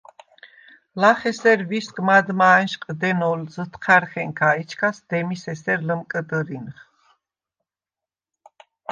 [1.01, 6.77] ლახ ესერ ვისგ მადმა ა̈ნშყდენოლ ზჷთჴა̈რხენქა, ეჩქას დემის ესერ ლჷმკჷდჷრინხ.